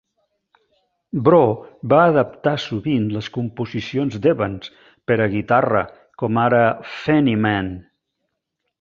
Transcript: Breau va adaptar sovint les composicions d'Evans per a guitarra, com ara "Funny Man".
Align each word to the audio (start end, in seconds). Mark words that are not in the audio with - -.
Breau 1.27 1.51
va 1.93 1.99
adaptar 2.13 2.55
sovint 2.63 3.05
les 3.17 3.29
composicions 3.37 4.19
d'Evans 4.25 4.75
per 5.11 5.21
a 5.21 5.31
guitarra, 5.37 5.87
com 6.25 6.45
ara 6.49 6.67
"Funny 6.99 7.41
Man". 7.49 7.75